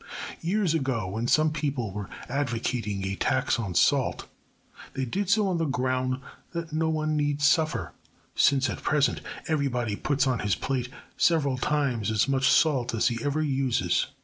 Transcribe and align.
Years 0.41 0.73
ago, 0.73 1.07
when 1.09 1.27
some 1.27 1.51
people 1.51 1.91
were 1.91 2.09
advocating 2.27 3.05
a 3.05 3.15
tax 3.15 3.59
on 3.59 3.75
salt, 3.75 4.27
they 4.95 5.05
did 5.05 5.29
so 5.29 5.47
on 5.47 5.59
the 5.59 5.65
ground 5.65 6.21
that 6.53 6.73
no 6.73 6.89
one 6.89 7.15
need 7.15 7.39
suffer 7.39 7.93
since 8.33 8.67
at 8.67 8.81
present 8.81 9.21
everybody 9.47 9.95
puts 9.95 10.25
on 10.25 10.39
his 10.39 10.55
plate 10.55 10.89
several 11.17 11.59
times 11.59 12.09
as 12.09 12.27
much 12.27 12.49
salt 12.49 12.95
as 12.95 13.09
he 13.09 13.19
ever 13.23 13.43
uses. 13.43 14.07